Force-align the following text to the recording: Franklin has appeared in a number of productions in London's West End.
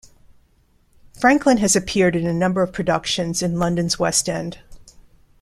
Franklin 1.19 1.57
has 1.57 1.75
appeared 1.75 2.15
in 2.15 2.25
a 2.25 2.33
number 2.33 2.63
of 2.63 2.73
productions 2.73 3.43
in 3.43 3.59
London's 3.59 3.99
West 3.99 4.27
End. 4.27 4.57